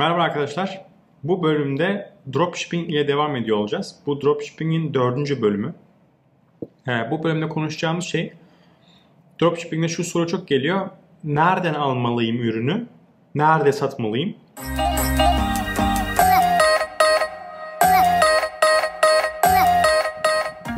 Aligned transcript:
Merhaba 0.00 0.22
arkadaşlar. 0.22 0.84
Bu 1.22 1.42
bölümde 1.42 2.12
dropshipping 2.32 2.90
ile 2.90 3.08
devam 3.08 3.36
ediyor 3.36 3.56
olacağız. 3.56 3.96
Bu 4.06 4.20
dropshipping'in 4.20 4.94
dördüncü 4.94 5.42
bölümü. 5.42 5.74
Ee, 6.88 7.10
bu 7.10 7.22
bölümde 7.22 7.48
konuşacağımız 7.48 8.04
şey 8.04 8.32
dropshipping'de 9.40 9.88
şu 9.88 10.04
soru 10.04 10.26
çok 10.26 10.48
geliyor. 10.48 10.90
Nereden 11.24 11.74
almalıyım 11.74 12.36
ürünü? 12.36 12.86
Nerede 13.34 13.72
satmalıyım? 13.72 14.34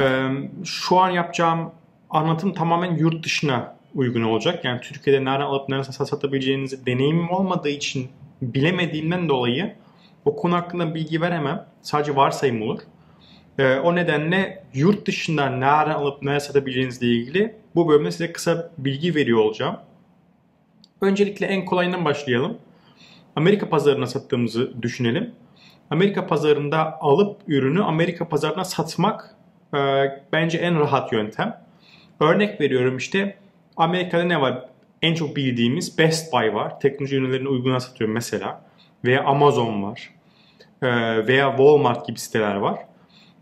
Ee, 0.00 0.28
şu 0.64 0.98
an 0.98 1.10
yapacağım 1.10 1.70
anlatım 2.10 2.54
tamamen 2.54 2.96
yurt 2.96 3.24
dışına 3.24 3.76
uygun 3.94 4.22
olacak. 4.22 4.64
Yani 4.64 4.80
Türkiye'de 4.80 5.24
nereden 5.24 5.44
alıp 5.44 5.68
nereden 5.68 5.90
satabileceğinizi 5.90 6.86
deneyimim 6.86 7.30
olmadığı 7.30 7.68
için 7.70 8.10
bilemediğimden 8.42 9.28
dolayı 9.28 9.74
o 10.24 10.36
konu 10.36 10.54
hakkında 10.54 10.94
bilgi 10.94 11.20
veremem. 11.20 11.66
Sadece 11.82 12.16
varsayım 12.16 12.62
olur. 12.62 12.80
Ee, 13.58 13.76
o 13.76 13.94
nedenle 13.96 14.64
yurt 14.74 15.06
dışından 15.06 15.60
nereden 15.60 15.94
alıp 15.94 16.22
nereye 16.22 16.40
satabileceğinizle 16.40 17.06
ilgili 17.06 17.56
bu 17.74 17.88
bölümde 17.88 18.10
size 18.10 18.32
kısa 18.32 18.70
bilgi 18.78 19.14
veriyor 19.14 19.38
olacağım. 19.38 19.76
Öncelikle 21.00 21.46
en 21.46 21.64
kolayından 21.64 22.04
başlayalım. 22.04 22.58
Amerika 23.36 23.68
pazarına 23.68 24.06
sattığımızı 24.06 24.82
düşünelim. 24.82 25.34
Amerika 25.90 26.26
pazarında 26.26 27.00
alıp 27.00 27.40
ürünü 27.46 27.82
Amerika 27.82 28.28
pazarına 28.28 28.64
satmak 28.64 29.36
e, 29.74 29.78
bence 30.32 30.58
en 30.58 30.80
rahat 30.80 31.12
yöntem. 31.12 31.64
Örnek 32.20 32.60
veriyorum 32.60 32.96
işte 32.96 33.36
Amerika'da 33.76 34.22
ne 34.24 34.40
var? 34.40 34.71
En 35.02 35.14
çok 35.14 35.36
bildiğimiz 35.36 35.98
Best 35.98 36.32
Buy 36.32 36.54
var. 36.54 36.80
Teknoloji 36.80 37.16
ürünlerini 37.16 37.48
uyguna 37.48 37.80
satıyor 37.80 38.10
mesela. 38.10 38.64
Veya 39.04 39.24
Amazon 39.24 39.82
var. 39.82 40.10
E, 40.82 40.88
veya 41.26 41.50
Walmart 41.50 42.06
gibi 42.06 42.18
siteler 42.18 42.54
var. 42.54 42.78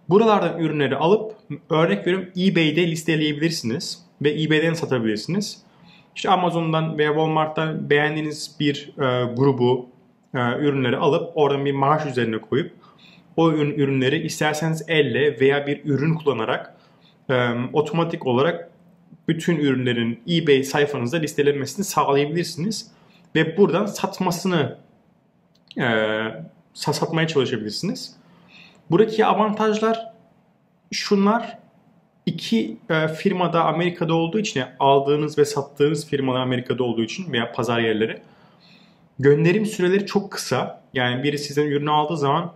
Buralardan 0.08 0.58
ürünleri 0.58 0.96
alıp 0.96 1.36
örnek 1.70 2.06
veriyorum 2.06 2.28
eBay'de 2.36 2.90
listeleyebilirsiniz. 2.90 4.06
Ve 4.22 4.42
eBay'den 4.42 4.74
satabilirsiniz. 4.74 5.62
İşte 6.16 6.30
Amazon'dan 6.30 6.98
veya 6.98 7.08
Walmart'tan 7.08 7.90
beğendiğiniz 7.90 8.56
bir 8.60 8.92
e, 8.98 9.34
grubu 9.34 9.88
e, 10.34 10.38
ürünleri 10.38 10.96
alıp 10.96 11.32
oradan 11.34 11.64
bir 11.64 11.72
maaş 11.72 12.06
üzerine 12.06 12.38
koyup 12.38 12.72
o 13.36 13.52
ürünleri 13.52 14.18
isterseniz 14.22 14.84
elle 14.88 15.40
veya 15.40 15.66
bir 15.66 15.84
ürün 15.84 16.14
kullanarak 16.14 16.76
e, 17.30 17.50
otomatik 17.72 18.26
olarak 18.26 18.69
bütün 19.28 19.56
ürünlerin 19.56 20.22
eBay 20.28 20.62
sayfanızda 20.62 21.16
listelenmesini 21.16 21.84
sağlayabilirsiniz. 21.84 22.90
Ve 23.34 23.56
buradan 23.56 23.86
satmasını 23.86 24.78
e, 25.78 25.88
satmaya 26.74 27.28
çalışabilirsiniz. 27.28 28.16
Buradaki 28.90 29.26
avantajlar 29.26 30.12
şunlar. 30.92 31.58
İki 32.26 32.76
e, 32.90 33.08
firmada 33.08 33.64
Amerika'da 33.64 34.14
olduğu 34.14 34.38
için 34.38 34.62
aldığınız 34.78 35.38
ve 35.38 35.44
sattığınız 35.44 36.06
firmalar 36.06 36.40
Amerika'da 36.40 36.84
olduğu 36.84 37.02
için 37.02 37.32
veya 37.32 37.52
pazar 37.52 37.80
yerleri 37.80 38.22
gönderim 39.18 39.66
süreleri 39.66 40.06
çok 40.06 40.30
kısa. 40.30 40.82
Yani 40.94 41.22
biri 41.22 41.38
sizden 41.38 41.66
ürünü 41.66 41.90
aldığı 41.90 42.16
zaman 42.16 42.52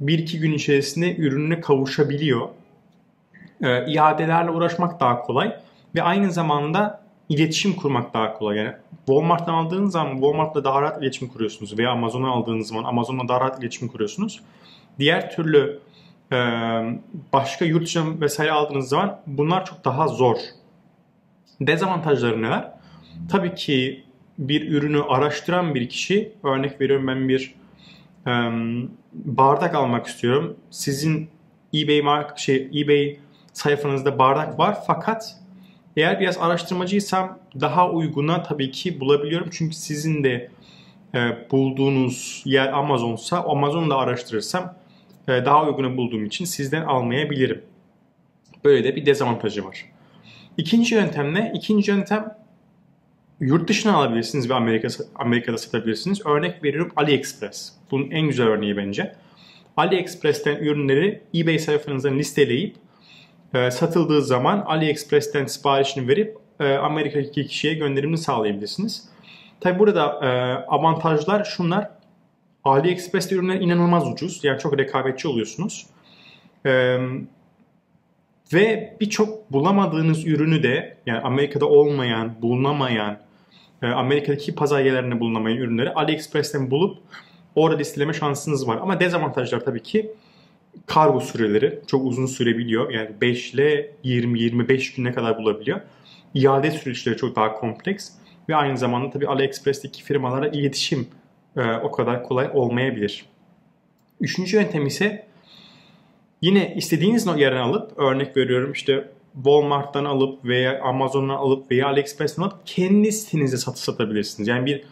bir 0.00 0.18
iki 0.18 0.40
gün 0.40 0.52
içerisinde 0.52 1.16
ürününe 1.16 1.60
kavuşabiliyor. 1.60 2.48
E, 3.62 3.92
iadelerle 3.92 4.50
uğraşmak 4.50 5.00
daha 5.00 5.22
kolay 5.22 5.56
ve 5.94 6.02
aynı 6.02 6.32
zamanda 6.32 7.02
iletişim 7.28 7.76
kurmak 7.76 8.14
daha 8.14 8.34
kolay. 8.34 8.56
Yani 8.56 8.72
Walmart'tan 9.06 9.54
aldığınız 9.54 9.92
zaman 9.92 10.12
Walmart'la 10.12 10.64
daha 10.64 10.82
rahat 10.82 11.02
iletişim 11.02 11.28
kuruyorsunuz 11.28 11.78
veya 11.78 11.90
Amazon'dan 11.90 12.28
aldığınız 12.28 12.68
zaman 12.68 12.84
Amazon'la 12.84 13.28
daha 13.28 13.40
rahat 13.40 13.62
iletişim 13.62 13.88
kuruyorsunuz. 13.88 14.40
Diğer 14.98 15.30
türlü 15.36 15.80
başka 17.32 17.64
yurt 17.64 17.86
dışı 17.86 18.20
vesaire 18.20 18.52
aldığınız 18.52 18.88
zaman 18.88 19.20
bunlar 19.26 19.64
çok 19.64 19.84
daha 19.84 20.08
zor. 20.08 20.36
Dezavantajları 21.60 22.42
neler? 22.42 22.72
Tabii 23.30 23.54
ki 23.54 24.04
bir 24.38 24.70
ürünü 24.70 25.02
araştıran 25.02 25.74
bir 25.74 25.88
kişi, 25.88 26.32
örnek 26.42 26.80
veriyorum 26.80 27.06
ben 27.06 27.28
bir 27.28 27.54
bardak 29.12 29.74
almak 29.74 30.06
istiyorum. 30.06 30.56
Sizin 30.70 31.28
eBay 31.74 32.02
mark 32.02 32.38
şey 32.38 32.70
eBay 32.74 33.18
sayfanızda 33.52 34.18
bardak 34.18 34.58
var 34.58 34.78
fakat 34.86 35.36
eğer 35.98 36.20
biraz 36.20 36.38
araştırmacıysam 36.38 37.38
daha 37.60 37.90
uyguna 37.90 38.42
tabii 38.42 38.70
ki 38.70 39.00
bulabiliyorum. 39.00 39.48
Çünkü 39.52 39.76
sizin 39.76 40.24
de 40.24 40.50
e, 41.14 41.18
bulduğunuz 41.50 42.42
yer 42.44 42.72
Amazon'sa 42.72 43.44
Amazon'da 43.44 43.96
araştırırsam 43.96 44.74
e, 45.28 45.32
daha 45.32 45.64
uygunu 45.64 45.96
bulduğum 45.96 46.24
için 46.24 46.44
sizden 46.44 46.82
almayabilirim. 46.82 47.62
Böyle 48.64 48.84
de 48.84 48.96
bir 48.96 49.06
dezavantajı 49.06 49.64
var. 49.64 49.84
İkinci 50.56 50.94
yöntem 50.94 51.34
ne? 51.34 51.52
İkinci 51.54 51.90
yöntem 51.90 52.38
yurt 53.40 53.68
dışına 53.68 53.94
alabilirsiniz 53.96 54.50
ve 54.50 54.54
Amerika, 54.54 54.88
Amerika'da 55.14 55.58
satabilirsiniz. 55.58 56.26
Örnek 56.26 56.64
veriyorum 56.64 56.92
AliExpress. 56.96 57.72
Bunun 57.90 58.10
en 58.10 58.26
güzel 58.26 58.46
örneği 58.46 58.76
bence. 58.76 59.14
AliExpress'ten 59.76 60.56
ürünleri 60.56 61.22
eBay 61.34 61.58
sayfanızdan 61.58 62.18
listeleyip 62.18 62.76
e, 63.54 63.70
satıldığı 63.70 64.22
zaman 64.22 64.64
AliExpress'ten 64.66 65.46
siparişini 65.46 66.08
verip 66.08 66.36
e, 66.60 66.74
Amerika'daki 66.74 67.46
kişiye 67.46 67.74
gönderimini 67.74 68.18
sağlayabilirsiniz. 68.18 69.08
Tabi 69.60 69.78
burada 69.78 70.04
e, 70.22 70.28
avantajlar 70.68 71.44
şunlar. 71.44 71.90
AliExpress'te 72.64 73.34
ürünler 73.34 73.60
inanılmaz 73.60 74.08
ucuz. 74.08 74.44
Yani 74.44 74.58
çok 74.58 74.78
rekabetçi 74.78 75.28
oluyorsunuz. 75.28 75.86
E, 76.66 76.98
ve 78.52 78.96
birçok 79.00 79.52
bulamadığınız 79.52 80.26
ürünü 80.26 80.62
de 80.62 80.96
yani 81.06 81.20
Amerika'da 81.20 81.66
olmayan, 81.66 82.42
bulunamayan, 82.42 83.18
e, 83.82 83.86
Amerika'daki 83.86 84.54
pazar 84.54 84.80
yerlerinde 84.80 85.20
bulunamayan 85.20 85.58
ürünleri 85.58 85.90
AliExpress'ten 85.90 86.70
bulup 86.70 86.98
orada 87.54 87.76
listeleme 87.76 88.12
şansınız 88.12 88.68
var. 88.68 88.78
Ama 88.82 89.00
dezavantajlar 89.00 89.60
tabii 89.60 89.82
ki 89.82 90.10
kargo 90.86 91.20
süreleri 91.20 91.80
çok 91.86 92.04
uzun 92.06 92.26
sürebiliyor. 92.26 92.90
Yani 92.90 93.10
5 93.20 93.54
ile 93.54 93.90
20-25 94.04 94.96
güne 94.96 95.12
kadar 95.12 95.38
bulabiliyor. 95.38 95.80
İade 96.34 96.70
süreçleri 96.70 97.16
çok 97.16 97.36
daha 97.36 97.52
kompleks 97.52 98.10
ve 98.48 98.56
aynı 98.56 98.78
zamanda 98.78 99.10
tabii 99.10 99.28
AliExpress'teki 99.28 100.02
firmalara 100.02 100.48
iletişim 100.48 101.08
e, 101.56 101.72
o 101.72 101.90
kadar 101.90 102.22
kolay 102.22 102.50
olmayabilir. 102.54 103.24
Üçüncü 104.20 104.56
yöntem 104.56 104.86
ise 104.86 105.26
yine 106.42 106.74
istediğiniz 106.76 107.26
yerden 107.26 107.60
alıp 107.60 107.98
örnek 107.98 108.36
veriyorum 108.36 108.72
işte 108.72 109.08
Walmart'tan 109.34 110.04
alıp 110.04 110.44
veya 110.44 110.80
Amazon'dan 110.82 111.34
alıp 111.34 111.70
veya 111.70 111.86
AliExpress'ten 111.86 112.42
alıp 112.42 112.66
kendi 112.66 113.12
sitenize 113.12 113.56
satı 113.56 113.82
satabilirsiniz. 113.82 114.48
Yani 114.48 114.66
bir 114.66 114.84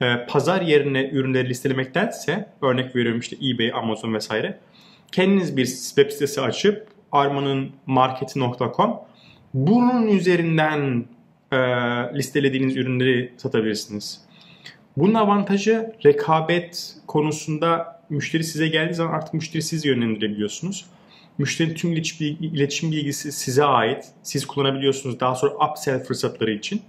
e, 0.00 0.26
pazar 0.26 0.62
yerine 0.62 1.08
ürünleri 1.08 1.48
listelemektense 1.48 2.48
örnek 2.62 2.96
veriyorum 2.96 3.20
işte 3.20 3.36
eBay, 3.36 3.72
Amazon 3.72 4.14
vesaire 4.14 4.58
kendiniz 5.12 5.56
bir 5.56 5.66
web 5.66 6.10
sitesi 6.10 6.40
açıp 6.40 6.88
armanınmarketi.com 7.12 9.00
bunun 9.54 10.06
üzerinden 10.06 11.04
e, 11.52 11.56
listelediğiniz 12.14 12.76
ürünleri 12.76 13.32
satabilirsiniz. 13.36 14.20
Bunun 14.96 15.14
avantajı 15.14 15.92
rekabet 16.06 16.96
konusunda 17.06 18.00
müşteri 18.10 18.44
size 18.44 18.68
geldiği 18.68 18.94
zaman 18.94 19.12
artık 19.12 19.34
müşteri 19.34 19.62
sizi 19.62 19.88
yönlendirebiliyorsunuz. 19.88 20.86
Müşterinin 21.38 21.74
tüm 21.74 21.92
iletişim 21.92 22.92
bilgisi 22.92 23.32
size 23.32 23.64
ait. 23.64 24.04
Siz 24.22 24.46
kullanabiliyorsunuz 24.46 25.20
daha 25.20 25.34
sonra 25.34 25.70
upsell 25.70 26.04
fırsatları 26.04 26.50
için. 26.50 26.82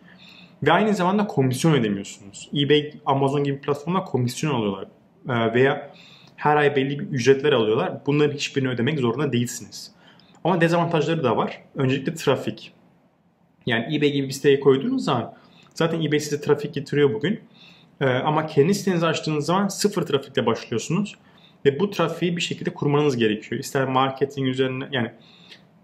Ve 0.63 0.71
aynı 0.71 0.93
zamanda 0.93 1.27
komisyon 1.27 1.73
ödemiyorsunuz. 1.73 2.49
eBay, 2.53 2.93
Amazon 3.05 3.43
gibi 3.43 3.61
platformlar 3.61 4.05
komisyon 4.05 4.55
alıyorlar. 4.55 4.87
E, 5.29 5.53
veya 5.53 5.91
her 6.35 6.57
ay 6.57 6.75
belli 6.75 6.99
bir 6.99 7.05
ücretler 7.05 7.53
alıyorlar. 7.53 7.93
Bunların 8.05 8.35
hiçbirini 8.35 8.69
ödemek 8.69 8.99
zorunda 8.99 9.33
değilsiniz. 9.33 9.91
Ama 10.43 10.61
dezavantajları 10.61 11.23
da 11.23 11.37
var. 11.37 11.61
Öncelikle 11.75 12.13
trafik. 12.13 12.71
Yani 13.65 13.97
eBay 13.97 14.11
gibi 14.11 14.27
bir 14.27 14.33
siteye 14.33 14.59
koyduğunuz 14.59 15.03
zaman 15.03 15.33
zaten 15.73 16.01
eBay 16.01 16.19
size 16.19 16.41
trafik 16.41 16.73
getiriyor 16.73 17.13
bugün. 17.13 17.39
Ee, 18.01 18.05
ama 18.05 18.47
kendi 18.47 18.73
sitenizi 18.73 19.05
açtığınız 19.05 19.45
zaman 19.45 19.67
sıfır 19.67 20.01
trafikle 20.01 20.45
başlıyorsunuz. 20.45 21.15
Ve 21.65 21.79
bu 21.79 21.89
trafiği 21.89 22.37
bir 22.37 22.41
şekilde 22.41 22.73
kurmanız 22.73 23.17
gerekiyor. 23.17 23.61
İster 23.61 23.87
marketing 23.87 24.47
üzerine 24.47 24.87
yani 24.91 25.11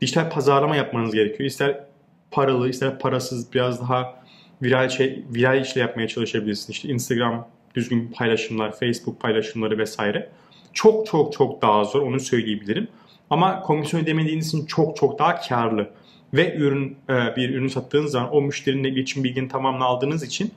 dijital 0.02 0.30
pazarlama 0.30 0.76
yapmanız 0.76 1.14
gerekiyor. 1.14 1.50
İster 1.50 1.84
paralı, 2.32 2.70
ister 2.70 3.00
parasız 3.00 3.54
biraz 3.54 3.82
daha 3.82 4.24
viral 4.64 4.90
şey, 4.90 5.26
viral 5.36 5.62
işle 5.62 5.82
yapmaya 5.82 6.08
çalışabilirsiniz. 6.08 6.76
İşte 6.76 6.90
Instagram 6.90 7.48
düzgün 7.76 8.12
paylaşımlar, 8.18 8.80
Facebook 8.80 9.20
paylaşımları 9.20 9.78
vesaire. 9.78 10.30
Çok 10.74 11.08
çok 11.08 11.34
çok 11.34 11.62
daha 11.62 11.84
zor 11.84 12.02
onu 12.02 12.20
söyleyebilirim. 12.20 12.88
Ama 13.30 13.62
komisyon 13.62 14.02
ödemediğiniz 14.02 14.48
için 14.48 14.66
çok 14.66 14.98
çok 14.98 15.20
daha 15.20 15.42
karlı. 15.42 15.90
Ve 16.34 16.56
ürün 16.56 16.98
e, 17.10 17.36
bir 17.36 17.50
ürün 17.50 17.68
sattığınız 17.68 18.12
zaman 18.12 18.36
o 18.36 18.42
müşterinin 18.42 18.84
iletişim 18.84 19.24
bilgini 19.24 19.48
tamamını 19.48 19.84
aldığınız 19.84 20.24
için 20.24 20.52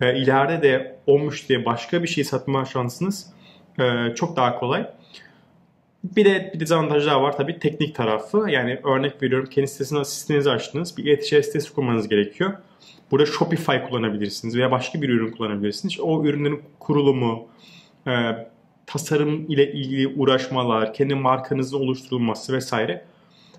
e, 0.00 0.18
ileride 0.18 0.62
de 0.62 0.98
o 1.06 1.18
müşteriye 1.18 1.64
başka 1.64 2.02
bir 2.02 2.08
şey 2.08 2.24
satma 2.24 2.64
şansınız 2.64 3.32
e, 3.80 4.14
çok 4.14 4.36
daha 4.36 4.58
kolay. 4.58 4.86
Bir 6.04 6.24
de 6.24 6.50
bir 6.54 6.60
dezavantaj 6.60 7.06
daha 7.06 7.22
var 7.22 7.36
tabii 7.36 7.58
teknik 7.58 7.94
tarafı. 7.94 8.44
Yani 8.48 8.80
örnek 8.84 9.22
veriyorum 9.22 9.48
kendi 9.50 9.68
sitesini 9.68 10.04
sitenizi 10.04 10.50
açtınız. 10.50 10.96
Bir 10.96 11.06
e-ticaret 11.06 11.46
sitesi 11.46 11.74
kurmanız 11.74 12.08
gerekiyor. 12.08 12.52
Burada 13.10 13.26
Shopify 13.26 13.76
kullanabilirsiniz 13.88 14.56
veya 14.56 14.70
başka 14.70 15.02
bir 15.02 15.08
ürün 15.08 15.30
kullanabilirsiniz. 15.30 16.00
O 16.00 16.24
ürünlerin 16.24 16.62
kurulumu, 16.78 17.48
e, 18.06 18.12
tasarım 18.86 19.50
ile 19.50 19.72
ilgili 19.72 20.08
uğraşmalar, 20.08 20.94
kendi 20.94 21.14
markanızın 21.14 21.80
oluşturulması 21.80 22.52
vesaire 22.52 23.04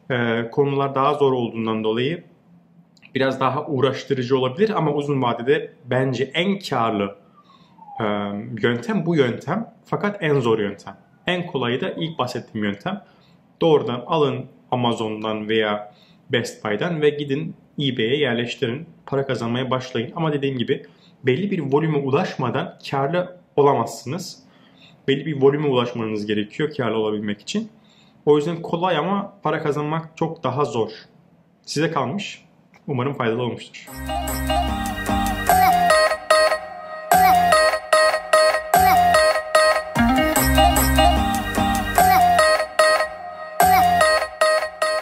e, 0.10 0.50
konular 0.52 0.96
daha 0.96 1.14
zor 1.14 1.32
olduğundan 1.32 1.84
dolayı 1.84 2.24
biraz 3.16 3.40
daha 3.40 3.66
uğraştırıcı 3.66 4.38
olabilir 4.38 4.70
ama 4.70 4.94
uzun 4.94 5.22
vadede 5.22 5.74
bence 5.86 6.32
en 6.34 6.60
karlı 6.60 7.16
e, 8.00 8.04
yöntem 8.62 9.06
bu 9.06 9.16
yöntem 9.16 9.74
fakat 9.86 10.24
en 10.24 10.40
zor 10.40 10.60
yöntem. 10.60 10.98
En 11.28 11.48
kolayı 11.48 11.82
da 11.82 11.90
ilk 11.90 12.20
bahsettiğim 12.20 12.66
yöntem. 12.66 13.04
Doğrudan 13.62 14.04
alın 14.08 14.46
Amazon'dan 14.72 15.50
veya 15.50 15.94
Best 16.30 16.66
Buy'dan 16.66 17.02
ve 17.02 17.10
gidin 17.10 17.56
eBay'e 17.80 18.18
yerleştirin. 18.18 18.86
Para 19.06 19.28
kazanmaya 19.28 19.72
başlayın. 19.72 20.14
Ama 20.16 20.34
dediğim 20.34 20.58
gibi 20.58 20.86
belli 21.24 21.52
bir 21.52 21.60
volüme 21.60 21.98
ulaşmadan 21.98 22.78
karlı 22.92 23.38
olamazsınız. 23.56 24.44
Belli 25.08 25.26
bir 25.26 25.42
volüme 25.42 25.68
ulaşmanız 25.68 26.26
gerekiyor 26.26 26.74
karlı 26.78 26.98
olabilmek 26.98 27.42
için. 27.42 27.70
O 28.26 28.38
yüzden 28.38 28.62
kolay 28.62 28.98
ama 28.98 29.40
para 29.44 29.64
kazanmak 29.64 30.18
çok 30.18 30.44
daha 30.44 30.66
zor. 30.66 30.90
Size 31.66 31.92
kalmış. 31.92 32.46
Umarım 32.88 33.14
faydalı 33.14 33.42
olmuştur. 33.42 33.88